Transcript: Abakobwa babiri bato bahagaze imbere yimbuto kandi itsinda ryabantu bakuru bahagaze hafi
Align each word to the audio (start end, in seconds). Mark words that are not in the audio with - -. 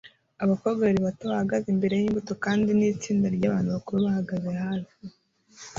Abakobwa 0.43 0.81
babiri 0.83 1.01
bato 1.07 1.23
bahagaze 1.31 1.67
imbere 1.73 1.93
yimbuto 2.01 2.33
kandi 2.45 2.65
itsinda 2.95 3.27
ryabantu 3.37 3.69
bakuru 3.75 3.97
bahagaze 4.05 4.49
hafi 4.63 4.95